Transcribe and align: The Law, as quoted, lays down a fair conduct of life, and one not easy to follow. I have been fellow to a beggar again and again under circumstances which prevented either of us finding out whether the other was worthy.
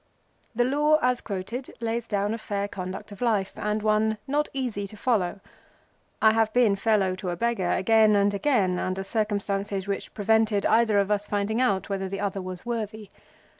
The 0.55 0.63
Law, 0.63 0.97
as 1.03 1.21
quoted, 1.21 1.75
lays 1.79 2.07
down 2.07 2.33
a 2.33 2.39
fair 2.39 2.67
conduct 2.67 3.11
of 3.11 3.21
life, 3.21 3.53
and 3.55 3.83
one 3.83 4.17
not 4.25 4.49
easy 4.51 4.87
to 4.87 4.97
follow. 4.97 5.41
I 6.23 6.31
have 6.33 6.51
been 6.53 6.75
fellow 6.75 7.13
to 7.13 7.29
a 7.29 7.35
beggar 7.35 7.69
again 7.69 8.15
and 8.15 8.33
again 8.33 8.79
under 8.79 9.03
circumstances 9.03 9.87
which 9.87 10.11
prevented 10.15 10.65
either 10.65 10.97
of 10.97 11.11
us 11.11 11.27
finding 11.27 11.61
out 11.61 11.87
whether 11.87 12.09
the 12.09 12.19
other 12.19 12.41
was 12.41 12.65
worthy. 12.65 13.09